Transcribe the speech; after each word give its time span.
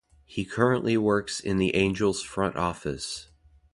He 0.25 0.45
currently 0.45 0.97
works 0.97 1.39
in 1.39 1.57
the 1.59 1.75
Angels' 1.75 2.23
front 2.23 2.55
office. 2.55 3.27